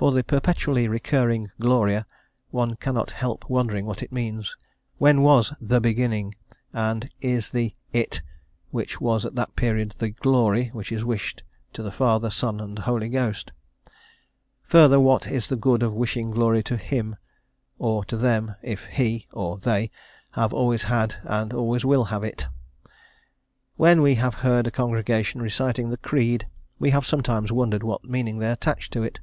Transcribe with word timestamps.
For 0.00 0.12
the 0.12 0.24
perpetually 0.24 0.88
recurring 0.88 1.50
Gloria, 1.60 2.06
one 2.48 2.76
cannot 2.76 3.10
help 3.10 3.50
wondering 3.50 3.84
what 3.84 4.02
it 4.02 4.10
means; 4.10 4.56
when 4.96 5.20
was 5.20 5.52
"the 5.60 5.78
beginning," 5.78 6.36
and 6.72 7.10
is 7.20 7.50
the 7.50 7.74
"it" 7.92 8.22
which 8.70 8.98
was 8.98 9.26
at 9.26 9.34
that 9.34 9.54
period, 9.56 9.90
the 9.98 10.08
"glory" 10.08 10.68
which 10.68 10.90
is 10.90 11.04
wished 11.04 11.42
to 11.74 11.82
the 11.82 11.92
Father, 11.92 12.30
Son, 12.30 12.60
and 12.60 12.78
Holy 12.78 13.10
Ghost; 13.10 13.52
further, 14.62 14.98
what 14.98 15.26
is 15.26 15.48
the 15.48 15.56
good 15.56 15.82
of 15.82 15.92
wishing 15.92 16.30
glory 16.30 16.62
to 16.62 16.78
Him 16.78 17.16
or 17.78 18.02
to 18.06 18.16
Them 18.16 18.54
if 18.62 18.86
He 18.86 19.28
or 19.34 19.58
They 19.58 19.90
have 20.30 20.54
always 20.54 20.84
had, 20.84 21.16
and 21.24 21.52
always 21.52 21.84
will 21.84 22.04
have 22.04 22.24
it? 22.24 22.46
When 23.76 24.00
we 24.00 24.14
have 24.14 24.36
heard 24.36 24.66
a 24.66 24.70
congregation 24.70 25.42
reciting 25.42 25.90
the 25.90 25.98
Creed, 25.98 26.46
we 26.78 26.88
have 26.88 27.04
sometimes 27.04 27.52
wondered 27.52 27.82
what 27.82 28.02
meaning 28.04 28.38
they 28.38 28.50
attached 28.50 28.94
to 28.94 29.02
it. 29.02 29.20